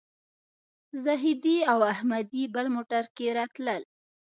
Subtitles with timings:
[1.03, 3.81] زاهدي او احمدي بل موټر کې راتلل.